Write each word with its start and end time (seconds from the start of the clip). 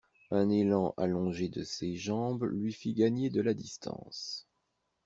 Un 0.31 0.49
élan 0.49 0.95
allongé 0.97 1.47
de 1.47 1.61
ses 1.61 1.95
jambes 1.95 2.45
lui 2.45 2.73
fit 2.73 2.95
gagner 2.95 3.29
de 3.29 3.39
la 3.39 3.53
distance. 3.53 4.47